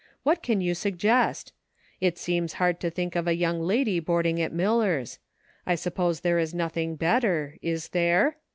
What 0.23 0.41
can 0.41 0.61
you 0.61 0.73
suggest} 0.73 1.53
It 2.07 2.17
seems 2.17 2.53
hard 2.53 2.79
to 2.79 2.89
think 2.89 3.15
of 3.15 3.27
a 3.27 3.35
young 3.35 3.59
lady 3.61 3.99
boarding 3.99 4.41
at 4.41 4.51
Miller's. 4.51 5.19
I 5.67 5.75
suppose 5.75 6.21
there 6.21 6.39
is 6.39 6.55
noth 6.55 6.75
ing 6.77 6.95
better— 6.95 7.55
is 7.71 7.89
there.? 7.89 8.37